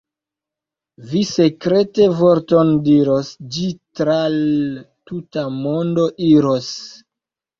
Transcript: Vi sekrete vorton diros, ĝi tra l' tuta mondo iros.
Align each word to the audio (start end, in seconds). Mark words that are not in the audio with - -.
Vi 1.09 1.19
sekrete 1.31 2.07
vorton 2.21 2.71
diros, 2.87 3.29
ĝi 3.57 3.67
tra 3.99 4.15
l' 4.37 4.81
tuta 5.11 5.43
mondo 5.59 6.07
iros. 6.31 6.73